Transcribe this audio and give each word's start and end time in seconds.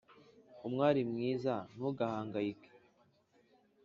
umwari 0.67 1.01
mwiza 1.11 1.53
ntugahangayike 1.73 2.69